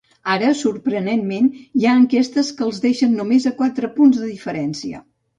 Ara, 0.33 0.47
sorprenentment, 0.59 1.49
hi 1.79 1.83
ha 1.89 1.97
enquestes 2.03 2.49
que 2.61 2.65
els 2.67 2.79
deixen 2.85 3.13
només 3.19 3.45
a 3.49 3.53
quatre 3.59 3.91
punts 3.99 4.23
de 4.23 4.31
diferència. 4.31 5.03